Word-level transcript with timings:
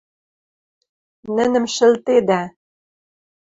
Нӹнӹм 1.35 1.65
шӹлтедӓ! 1.75 2.41